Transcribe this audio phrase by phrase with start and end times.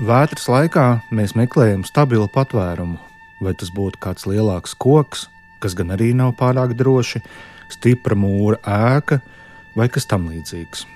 [0.00, 2.96] Vētras laikā mēs meklējam stabilu patvērumu,
[3.44, 5.26] vai tas būtu kāds lielāks koks,
[5.60, 7.20] kas gan arī nav pārāk droši,
[7.68, 9.18] stipra mūra ēka
[9.76, 10.86] vai kas tamlīdzīgs.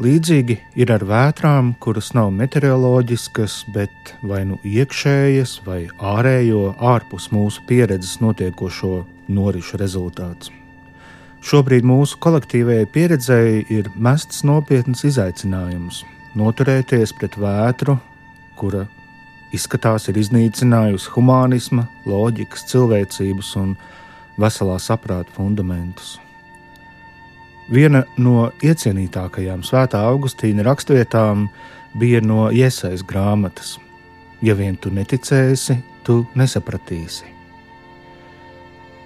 [0.00, 7.66] Līdzīgi ir ar vētrām, kuras nav meteoroloģiskas, bet vai nu iekšējas vai ārējo, ārpus mūsu
[7.68, 10.48] pieredzes notiekošo norišu rezultāts.
[11.44, 16.00] Šobrīd mūsu kolektīvajai pieredzēji ir mests nopietns izaicinājums-
[16.38, 17.96] noturēties pret vētru,
[18.58, 18.86] kura
[19.54, 23.74] izskatās ir iznīcinājusi humanisma, loģikas, cilvēcības un
[24.40, 26.18] veselā saprāta fundamentus.
[27.70, 31.48] Viena no iecienītākajām svētā Augustīna raksturvietām
[31.98, 33.76] bija no iesaistas grāmatas:
[34.42, 37.39] Ja vien tu neticēsi, tu nesapratīsi.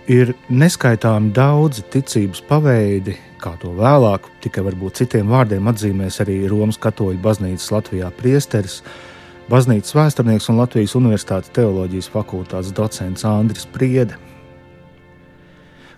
[0.04, 6.76] Ir neskaitāmi daudzi ticības paveidi, kā to vēlāk, tikai varbūt citiem vārdiem atzīmēs arī Romas
[6.76, 8.82] katoļu baznīcas Latvijā priesteris,
[9.48, 14.20] baznīcas vēsturnieks un Latvijas Universitātes teoloģijas fakultātes docents Andris Priede.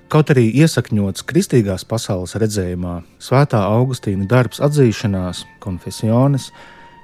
[0.07, 6.53] Kaut arī iesakņots kristīgās pasaules redzējumā, Svētā Augustīna darbs atzīšanās, konfesiones,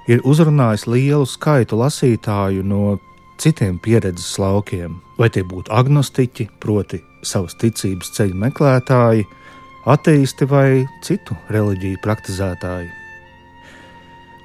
[0.06, 3.00] ir uzrunājis lielu skaitu lasītāju no
[3.42, 9.26] citiem pieredzes laukiem, vai tie būtu agnostiķi, proti, savas ticības ceļu meklētāji,
[9.90, 10.66] ateisti vai
[11.02, 12.90] citu reliģiju praktizētāji.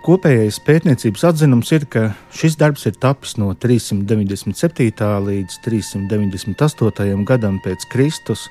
[0.08, 4.88] Kopējais pētniecības atzinums ir, ka šis darbs ir tapis no 397.
[5.28, 7.26] līdz 398.
[7.28, 8.48] gadam pēc Kristus.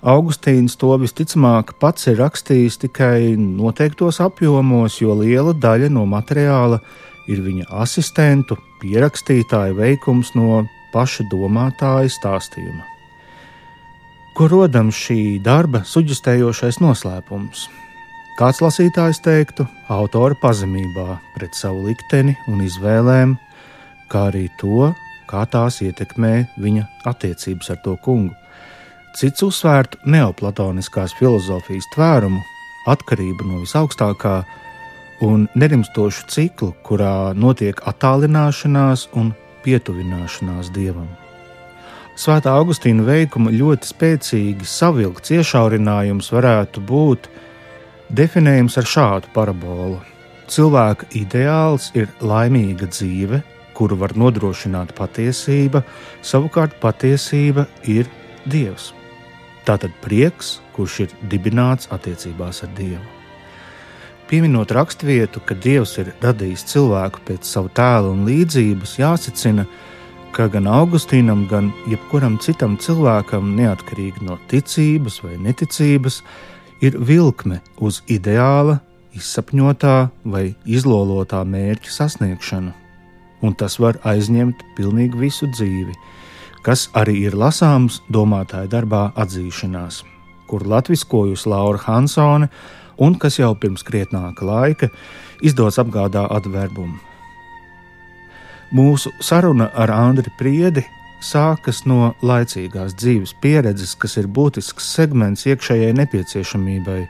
[0.00, 7.09] Augustīns to visticamāk pats ir rakstījis tikai noteiktos apjomos, jo liela daļa no materiāla ir
[7.38, 12.82] viņa asistentu, pierakstītāja veikums no paša domātāja stāstījuma.
[14.34, 17.68] Ko rodams šī darba suģistējošais noslēpums?
[18.38, 23.36] Kāds lasītājs teiktu, autora pazemībā pret savu likteni un izvēlēm,
[24.10, 24.90] kā arī to,
[25.30, 28.34] kā tās ietekmē viņa attiecības ar to kungu.
[29.18, 32.40] Cits uzsvērtu neoplatoniskās filozofijas tvērumu,
[32.88, 34.40] atkarību no visaugstākā
[35.20, 41.08] un nerimstošu ciklu, kurā notiek attālināšanās un pietuvināšanās dievam.
[42.20, 47.30] Svētā Augustīna veikuma ļoti spēcīgi savilkts iešaurinājums varētu būt
[48.12, 50.00] definējams ar šādu parabolu.
[50.50, 53.40] Cilvēka ideāls ir laimīga dzīve,
[53.78, 55.84] kuru var nodrošināt patiesība,
[56.26, 58.10] savukārt patiesība ir
[58.50, 58.90] Dievs.
[59.64, 63.19] Tātad prieks, kurš ir dibināts attiecībās ar Dievu.
[64.30, 69.64] Pieminot raksturvietu, ka Dievs ir radījis cilvēku pēc sava tēla un līdzības, jāsacina,
[70.30, 76.20] ka gan Augustīnam, gan jebkuram citam cilvēkam, neatkarīgi no ticības vai neticības,
[76.78, 78.78] ir vilkme uz ideāla,
[79.18, 82.70] izsapņotā vai izlolotā mērķa sasniegšanu,
[83.42, 85.96] un tas var aizņemt pilnīgi visu dzīvi,
[86.62, 90.04] kas arī ir lasāms domātāja darbā atzīšanās,
[90.46, 92.46] kur latviskojusi Laura Hansone
[93.00, 94.90] un kas jau pirms krietnāka laika
[95.42, 96.98] izdodas apgādā adverbumu.
[98.70, 100.84] Mūsu saruna ar Andriu Priedi
[101.24, 107.00] sākas no laicīgās dzīves pieredzes, kas ir būtisks segments iekšējai nepieciešamībai,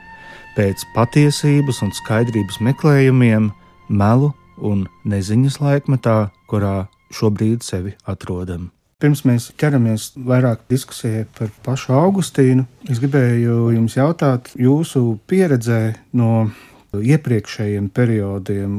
[0.57, 3.51] pēc patiesības un skaidrības meklējumiem,
[3.87, 6.17] melu un neziņas laikmetā,
[6.49, 8.71] kurā šobrīd sevi atrodam.
[9.01, 15.81] Pirms mēs ķeramies vairāk diskusijai par pašu Augustīnu, es gribēju jums jautāt, jūsu pieredzē
[16.19, 16.51] no
[16.93, 18.75] iepriekšējiem periodiem,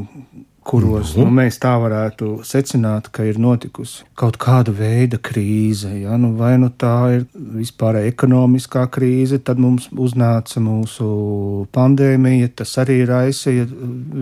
[0.67, 5.91] kuros nu, mēs tā varētu secināt, ka ir notikusi kaut kāda veida krīze.
[6.03, 6.17] Ja?
[6.21, 11.09] Nu, vai nu tā ir vispār ekonomiskā krīze, tad mums uznāca mūsu
[11.75, 13.67] pandēmija, tas arī raisīja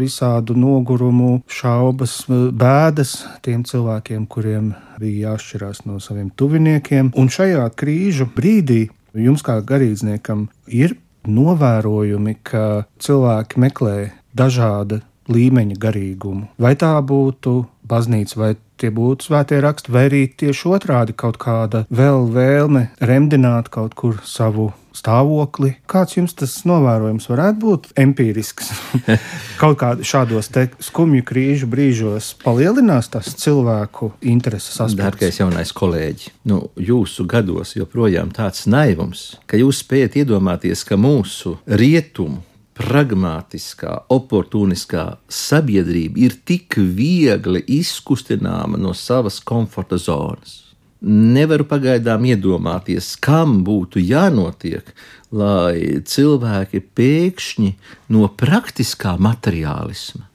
[0.01, 7.13] visādu nogurumu, šaubas, bēdas tiem cilvēkiem, kuriem bija jāšķirās no saviem tuviniekiem.
[7.19, 8.87] Un šajā krīžu brīdī
[9.17, 10.97] jums kā garīdzniekam ir
[11.29, 13.97] novērojumi, ka cilvēki meklē
[14.37, 16.49] dažāda līmeņa garīgumu.
[16.61, 18.51] Vai tā būtu baznīca, vai
[18.81, 24.21] tie būtu svētie raksti, vai arī tieši otrādi kaut kāda vēl vēlme remdināt kaut kur
[24.25, 25.77] savu stāvokli.
[25.91, 28.73] Kāds jums tas novērojums varētu būt empirisks?
[29.63, 30.51] kaut kādā šādos
[30.83, 35.05] skumju krīžu brīžos palielinās tas cilvēku intereses aspekts.
[35.05, 41.59] Dārgais jaunais kolēģi, nu, jūsu gados joprojām tāds naivums, ka jūs spējat iedomāties, ka mūsu
[41.67, 42.43] rietumu
[42.81, 50.57] pragmatiskā, oportuniskā sabiedrība ir tik viegli izkustināma no savas komforta zonas.
[51.01, 54.91] Nevaru pagaidām iedomāties, kam būtu jānotiek,
[55.33, 57.71] lai cilvēki pēkšņi
[58.13, 60.30] no praktiskā materiālisma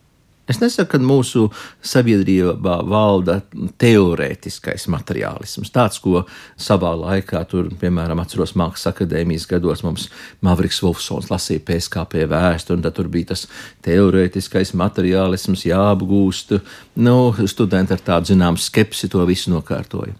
[0.45, 1.47] Es nesaku, ka mūsu
[1.85, 3.39] sabiedrībā valda
[3.81, 5.71] teorētiskais materiālisms.
[5.73, 6.21] Tāds, ko
[6.61, 10.05] savā laikā, tur, piemēram, atceros Mākslas akadēmijas gados, mums
[10.45, 13.47] Mavriks Wolfsons lasīja PSKP vēsturi, un tad tur bija tas
[13.85, 16.53] teorētiskais materiālisms jāapgūst.
[17.01, 17.17] Nu,
[17.49, 20.13] studenti ar tādu zināmu skepsi to visu nokārtoja.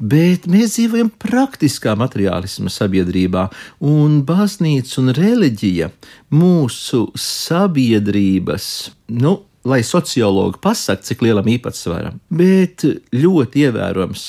[0.00, 3.44] Bet mēs dzīvojam praktiskā materiālisma sabiedrībā,
[3.84, 5.90] un baznīca un reliģija
[6.32, 8.70] mūsu sabiedrības,
[9.20, 9.34] nu,
[9.66, 14.26] lai sociologi pasakā, cik lielam īpatsvaram, bet ļoti ievērojams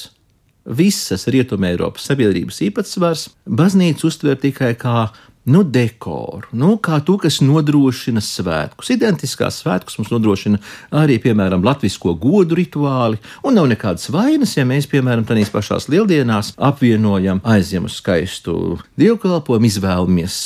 [0.77, 5.07] visas Rietumē Eiropas sabiedrības īpatsvars, baznīca uztver tikai kā
[5.47, 8.89] nu, dekoru, nu, kā to, kas nodrošina svētkus.
[8.91, 10.59] Identiskās svētkus mums nodrošina
[10.99, 16.51] arī, piemēram, latviešu godu rituāli, un nav nekādas vainas, ja mēs, piemēram, tādās pašās lieldienās
[16.59, 20.41] apvienojam aizjemu skaistu dievkalpojumu, izvēlamies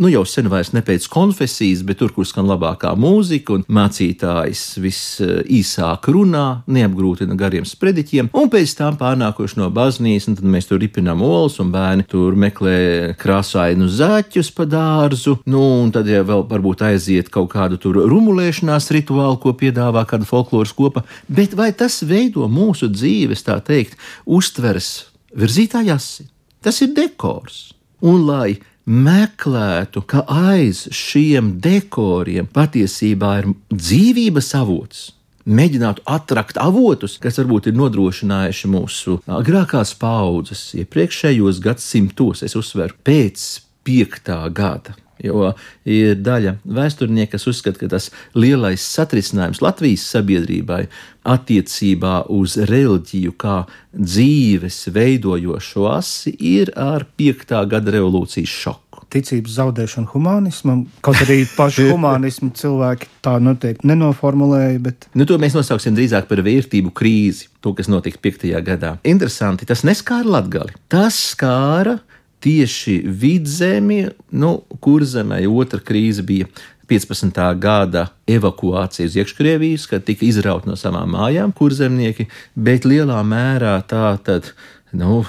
[0.00, 4.62] nu jau sen vairs ne pēc konfesijas, bet tur, kur skan labākā mūzika un mācītājs
[4.80, 10.80] visīsāk runā, neapgrūtina gariem sprediķiem, un pēc tam pārnākuši no baznīcas, un tad mēs tur
[10.80, 12.78] ripinām olas, un bērni tur meklē
[13.20, 18.88] krāsainu zaķus pa dārzu, nu, un tad jau vēl varbūt aiziet kaut kādu tur rumulēšanās
[18.96, 25.10] rituālu, ko piedāvā kāda folkloras kopa, bet vai tas veido mūsu dzīves, tā teikt, uztveres
[25.36, 26.22] virzītājas?
[26.64, 27.70] Tas ir dekors.
[28.00, 35.08] Un lai meklētu, ka aiz šiem dekoriem patiesībā ir dzīvības avots.
[35.50, 43.46] Mēģinātu atrast avotus, kas varbūt ir nodrošinājuši mūsu agrākās paudzes, iepriekšējos gadsimtos, es uzsveru, pēc
[43.86, 44.94] piektā gada
[45.24, 45.52] Jo
[45.84, 50.86] ir daļa vēsturnieku, kas uzskata, ka tas lielais satricinājums Latvijas sabiedrībai
[51.28, 53.62] attiecībā uz reliģiju kā
[53.92, 57.58] dzīves veidojošo asi ir ar 5.
[57.68, 59.04] gada revolūcijas šoku.
[59.10, 64.78] Ticības zaudēšana humanismam, kaut arī pašu humanismu cilvēki tā noteikti nenoformulēja.
[64.84, 65.08] Bet...
[65.18, 68.46] Nu, to mēs nosauksim drīzāk par vērtību krīzi, to, kas notika 5.
[68.64, 68.94] gadā.
[69.04, 70.78] Interesanti, tas neskāra Latgali.
[70.92, 71.98] Tas skāra
[72.40, 76.48] tieši vidzemi, nu, kur zemē otra krīze bija
[76.90, 77.38] 15.
[77.62, 84.16] gada evakuācija uz iekškrievijas, kad tika izrauti no savām mājām kurzemnieki, bet lielā mērā tā
[84.26, 84.50] tad,
[84.90, 85.20] nu,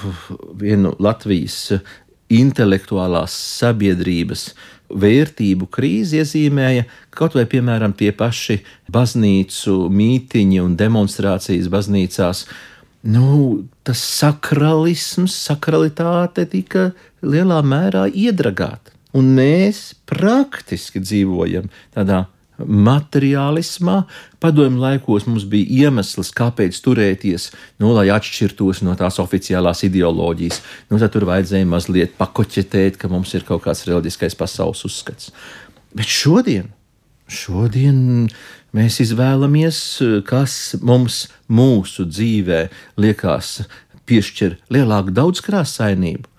[0.57, 1.75] vienu Latvijas
[2.31, 4.51] intelektuālās sabiedrības
[4.91, 8.57] vērtību krīzi iezīmēja kaut vai, piemēram, tie paši
[8.91, 12.45] baznīcu mītiņi un demonstrācijas baznīcās,
[13.03, 16.91] nu, tas sakralisms, sakralitāte tika
[17.25, 18.93] lielā mērā iedragāta.
[19.17, 22.25] Un mēs praktiski dzīvojam tādā
[22.67, 24.03] materiālismā.
[24.41, 27.49] Padomju laikos mums bija iemesls, kāpēc turēties,
[27.81, 30.61] nu, lai atšķirtos no tās oficiālās ideoloģijas.
[30.91, 35.31] Nu, tad tur vajadzēja mazliet pakoķetēt, ka mums ir kaut kāds reliģiskais pasaules uzskats.
[35.97, 36.71] Bet šodien,
[37.27, 38.29] šodien
[38.71, 39.77] Mēs izvēlamies,
[40.23, 42.61] kas mums mūsu dzīvē
[43.03, 43.65] liekas
[44.07, 46.29] piešķir lielāku daudzkrāsainību.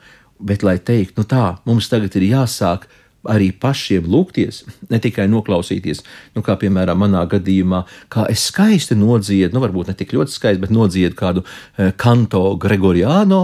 [0.43, 2.89] Bet, lai teiktu, nu tā, mums tagad ir jāsāk
[3.29, 6.01] arī pašiem lūgties, ne tikai noklausīties,
[6.35, 10.63] nu, kā piemēram manā gadījumā, kā es skaisti nodziedu, nu, varbūt ne tik ļoti skaisti,
[10.65, 13.43] bet nodziedu kādu eh, kanto Gregoriāno,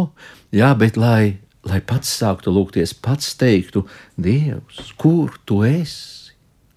[0.51, 1.37] jā, bet lai,
[1.69, 3.85] lai pats sāktu lūgties, pats teiktu,
[4.19, 6.18] Dievs, kur tu esi?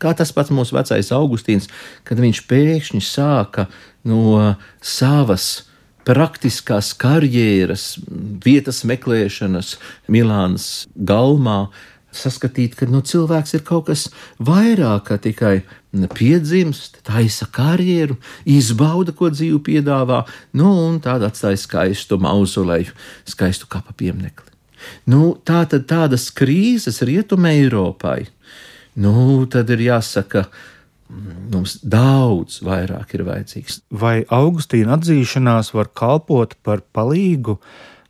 [0.02, 1.70] Kā tas pats mūsu vecais Augustīns,
[2.08, 3.68] kad viņš pēkšņi sāka
[4.08, 5.68] no savas
[6.08, 7.96] praktiskās karjeras,
[8.42, 9.76] vietas meklēšanas
[10.12, 11.68] Milānas galmā,
[12.12, 14.08] saskatīt, ka nu, cilvēks ir kaut kas
[14.44, 15.54] vairāk kā tikai
[16.16, 18.18] piedzimst, taisa karjeru,
[18.48, 20.24] izbauda, ko dzīve piedāvā,
[20.58, 22.96] nu, un tāda atstāja skaistu mauzoleju,
[23.30, 24.50] skaistu kapa pieminekli.
[25.12, 28.26] Nu, tā tad tādas krīzes rietumē Eiropai
[29.02, 30.46] nu, tad ir jāsaka,
[31.52, 33.82] mums daudz vairāk ir vajadzīgs.
[33.92, 37.58] Vai Augustīna atzīšanās var kalpot par palīgu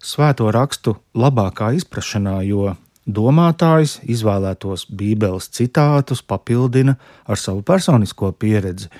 [0.02, 8.92] svēto rakstu labākā izprašanā, jo domātājs izvēlētos Bībeles citātus papildina ar savu personisko pieredzi.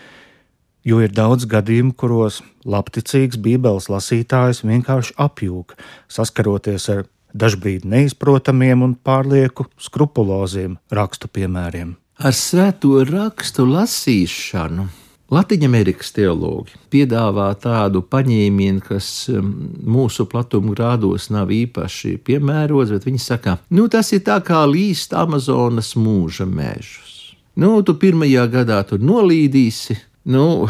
[0.82, 5.76] Jo ir daudz gadījumu, kuros labticīgs Bībeles lasītājs vienkārši apjūg,
[6.10, 11.96] saskaroties ar dažkārt neizprotamiem un pārlieku skrupuloziem rakstu piemēriem.
[12.22, 14.90] Ar svēto rakstu lasīšanu
[15.32, 19.54] Latvijas teologi piedāvā tādu paņēmienu, kas um,
[19.88, 25.16] mūsu platuma grādos nav īpaši piemērots, bet viņi saka, nu, tas ir tā kā līst
[25.16, 27.32] Amazonas mūža mežus.
[27.56, 29.96] Nu, tu pirmajā gadā tur nolīdīsi,
[30.30, 30.68] Nu,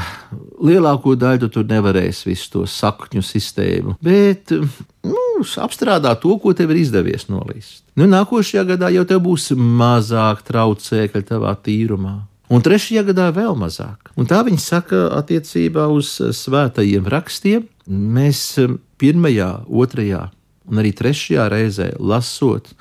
[0.64, 5.24] lielāko daļu tur nevarēs visu to sakņu sistēmu, bet nu,
[5.62, 7.84] apstrādā to, ko tev ir izdevies nolīst.
[8.00, 12.22] Nu, nākošajā gadā jau tev būs mazāk traucēkļu tavā tīrumā.
[12.52, 14.12] un trešajā gadā vēl mazāk.
[14.20, 17.68] Un tā viņi saka attiecībā uz svētajiem rakstiem.
[17.88, 18.60] Mēs
[19.00, 20.30] pirmajā, otrajā
[20.70, 22.72] un arī trešajā reizē lasot,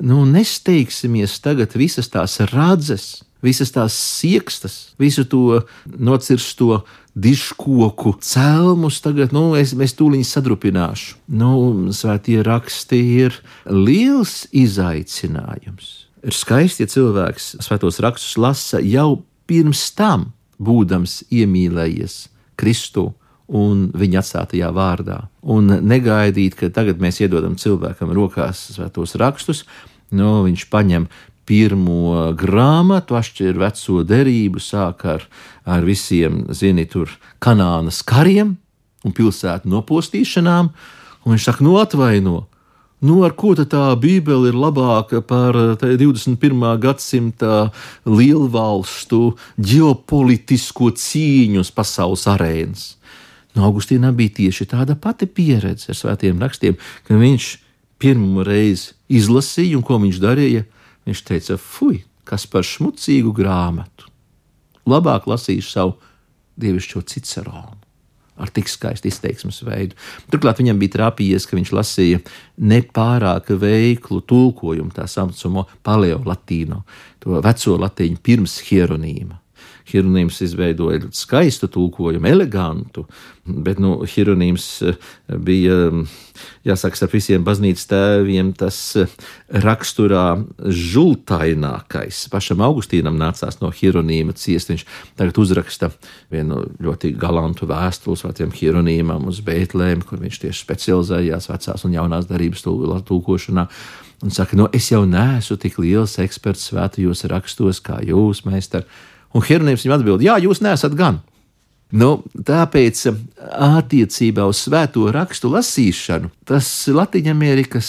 [0.00, 6.82] nu, nesteigsimies tagad visas tās radzes, visas tās siekstas, visu to nocirsto
[7.18, 11.18] diškoku cēlumus, tagad, nu, es, es tūlīt sadrupināšu.
[11.40, 11.52] Nu,
[11.94, 15.92] svētie raksti ir liels izaicinājums.
[16.26, 22.26] Ir skaisti, ja cilvēks svētos rakstus lasa jau pirms tam, būdams iemīlējies
[22.58, 23.12] Kristu
[23.48, 25.22] un viņa atstātajā vārdā.
[25.42, 29.64] Un negaidīt, ka tagad mēs iedodam cilvēkam rokās svētos rakstus,
[30.10, 31.06] nu, viņš paņem
[31.48, 35.24] pirmo grāmatu, atšķir veco derību, sāk ar,
[35.64, 38.56] ar visiem, zini, tur kanānas kariem
[39.06, 40.70] un pilsētu nopostīšanām,
[41.24, 42.36] un viņš saka, no nu, atvaino.
[42.98, 46.64] Nu, ar ko tā Bībele ir labāka par 21.
[46.82, 47.68] gadsimta
[48.02, 52.88] lielvalstu ģeopolitisko cīņu uz pasaules arēnas?
[53.54, 56.74] Nu, Augustīnam bija tieši tāda pati pieredze ar svētiem rakstiem,
[57.06, 57.46] ka viņš
[58.02, 60.66] pirmo reizi izlasīja un ko viņš darīja
[61.08, 64.10] Viņš teica, fuj, kas par šmucīgu grāmatu.
[64.88, 65.96] Labāk lasīšu savu
[66.60, 67.78] dievišķo ciceronu
[68.38, 69.96] ar tik skaistu izteiksmes veidu.
[70.30, 72.20] Turklāt viņam bija trāpījies, ka viņš lasīja
[72.70, 76.78] nepārāk veiklu tulkojumu, tā saucamo paleolatīnu,
[77.24, 79.40] to veco latīņu pirms hieronīma.
[79.88, 83.06] Hieronīms izveidoja skaistu tulkojumu, elegantu,
[83.48, 84.98] bet nu, Hieronīms eh,
[85.48, 85.76] bija,
[86.68, 89.14] jāsaka, ar visiem baznīcas tēviem tas eh,
[89.64, 90.24] raksturā
[90.58, 92.26] žultainākais.
[92.32, 94.72] Pašam Augustīnam nācās no Hieronīma ciest.
[94.72, 94.84] Viņš
[95.18, 95.92] tagad uzraksta
[96.32, 102.28] vienu ļoti galantu vēstuli svētiem Hieronīmam uz Beitlēm, kur viņš tieši specializējās vecās un jaunās
[102.28, 103.68] darības tulkošanā.
[104.18, 108.88] Un saka, no es jau neesmu tik liels eksperts svētajos rakstos kā jūs, meistars
[109.36, 111.20] Un Hernēms viņam atbild: Jā, jūs nesat gan.
[111.88, 113.00] Nu, tāpēc
[113.48, 117.88] attiecībā uz svēto rakstu lasīšanu tas Latvijas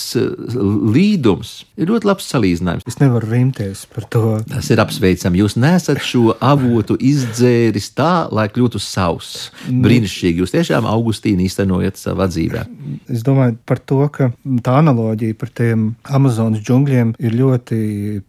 [0.93, 2.87] līdums ir ļoti labs salīdzinājums.
[2.89, 4.23] Es nevaru rimties par to.
[4.51, 5.39] Tas ir apsveicami.
[5.39, 9.49] Jūs nesat šo avotu izdzēris tā, lai kļūtu savs.
[9.69, 9.83] Nu.
[9.87, 10.43] Brīnišķīgi.
[10.43, 12.65] Jūs tiešām Augustīnu īstenojat savā dzīvē.
[13.11, 14.31] Es domāju par to, ka
[14.65, 17.81] tā analoģija par tiem Amazonas džungļiem ir ļoti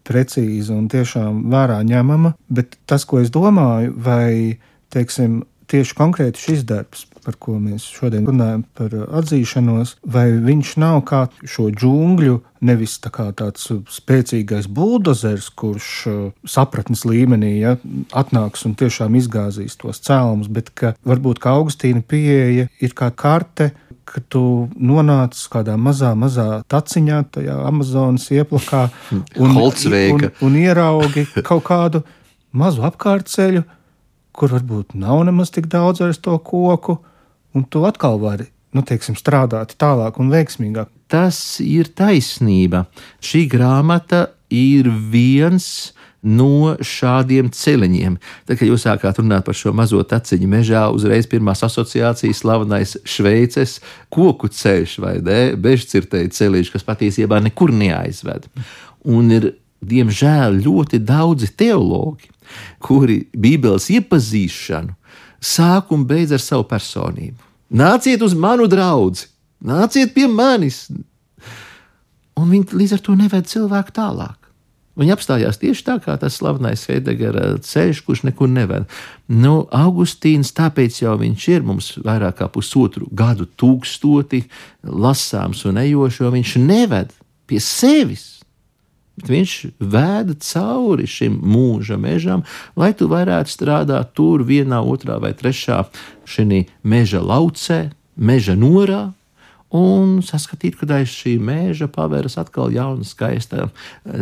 [0.07, 2.37] precīza un tiešām vērā ņemama.
[2.51, 4.59] Bet tas, ko es domāju, vai
[4.91, 11.03] teiksim, tieši konkrēti šis darbs, par ko mēs šodien runājam, par atzīšanos, vai viņš nav
[11.09, 17.77] kā šo džungļu, nevis tā kā tāds spēcīgais buldozers, kurš uh, sapratnes līmenī ja,
[18.17, 23.73] atnāks un tiešām izgāzīs tos cēlumus, bet ka varbūt kā Augustīna pieeja ir kā karte
[24.11, 24.43] ka tu
[24.75, 28.89] nonāc kādā mazā, mazā taciņā, tajā Amazonas ieplakā,
[29.43, 32.03] un, un, un ieraugi kaut kādu
[32.51, 33.63] mazu apkārtceļu,
[34.33, 36.99] kur varbūt nav nemaz tik daudz vairs to koku,
[37.55, 40.91] un tu atkal vari nu, teiksim, strādāt tālāk un veiksmīgāk.
[41.11, 42.85] Tas ir taisnība.
[43.25, 48.19] Šī grāmata ir viens no šādiem ceļiem.
[48.45, 53.79] Tad, kad jūs sākāt runāt par šo mazo taciņu mežā, uzreiz pirmās asociācijas slavenais Šveices
[54.13, 55.17] koku ceļš vai
[55.57, 58.51] bežcirtēju ceļš, kas patiesībā nekur neaizved.
[59.09, 59.49] Un ir,
[59.81, 62.29] diemžēl, ļoti daudzi teologi,
[62.83, 64.97] kuri Bībeles iepazīšanu
[65.41, 67.39] sāk un beidz ar savu personību.
[67.71, 69.27] Nāciet uz manu draugu,
[69.65, 70.89] nāciet pie manis!
[72.41, 74.37] Un viņi līdz ar to neved cilvēku tālāk.
[75.01, 78.89] Viņi apstājās tieši tā, kā tas slavenais Heidegera ceļš, kurš nekur neved.
[79.31, 84.43] Nu, Augustīns, tāpēc jau viņš ir mums vairāk kā pusotru gadu tūkstoti
[84.85, 87.15] lasāms un ejošo, viņš neved
[87.49, 88.40] pie sevis
[89.29, 92.45] Viņš vēda cauri šim mūža mežam,
[92.79, 95.85] lai tu varētu strādāt tur, vienā, otrā vai trešā
[96.25, 99.11] šī meža laucē, meža norā,
[99.71, 103.69] un saskatīt, kad aiz šī meža pavēras atkal jauna, skaista,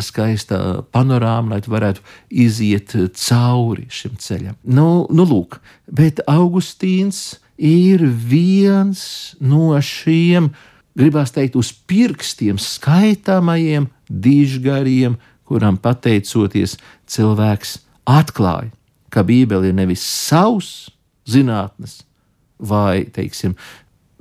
[0.05, 4.59] skaista panorāma, lai tu varētu iziet cauri šim ceļam.
[4.65, 10.53] Nu, nu lūk, bet Augustīns ir viens no šiem,
[10.99, 15.17] gribās teikt, uz pirkstiem skaitāmajiem dižgariem,
[15.49, 16.77] kuram pateicoties
[17.09, 18.73] cilvēks atklāja,
[19.13, 20.91] ka Bībele ir nevis savs
[21.29, 22.03] zinātnes
[22.59, 23.55] vai, teiksim,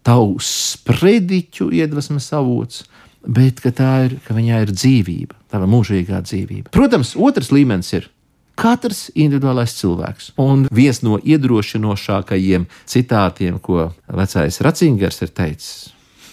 [0.06, 2.86] tavs sprediķu iedvesmas avots,
[3.28, 6.72] bet ka tā ir, ka viņā ir dzīvība, tava mūžīgā dzīvība.
[6.76, 8.08] Protams, otrs līmenis ir
[8.58, 10.32] katrs individuālais cilvēks.
[10.42, 15.76] Un viens no iedrošinošākajiem citātiem, ko vecais Racingers ir teicis,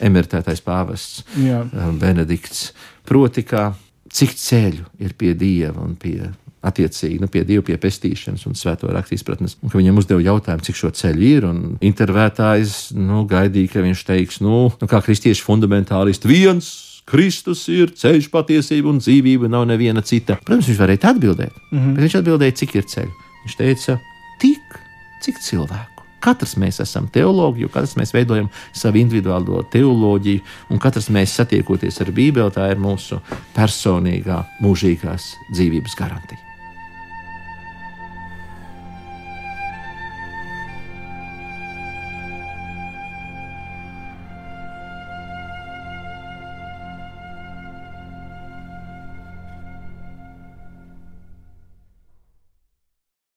[0.00, 1.64] emeritētais pāvests Jā.
[2.00, 2.72] Benedikts
[3.04, 3.72] Proti, kā
[4.14, 6.32] cik ceļu ir pie Dieva un pie
[6.64, 9.58] attiecīgi nu, pie dieva pie pestīšanas un svēto rakstu izpratnes.
[9.62, 14.40] Un, viņam uzdeva jautājumu, cik šo ceļu ir, un intervētājs nu, gaidīja, ka viņš teiks,
[14.44, 16.72] nu, nu kā kristiešu fundamentālisti, viens.
[17.04, 20.38] Kristus ir ceļš, patiesība un dzīvība, nav neviena cita.
[20.40, 21.96] Protams, viņš varēja atbildēt, mm -hmm.
[21.98, 23.12] bet viņš atbildēja, cik ir ceļu.
[23.44, 23.98] Viņš teica,
[24.40, 24.78] tik,
[25.26, 25.93] cik cilvēku.
[26.24, 32.00] Katrs mēs esam teologi, jo katrs mēs veidojam savu individuālo teoloģiju, un katrs mēs satiekoties
[32.00, 33.20] ar Bībeli, tā ir mūsu
[33.56, 36.53] personīgā, mūžīgās dzīvības garantija.